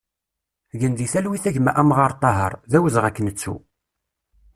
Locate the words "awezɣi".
2.77-3.07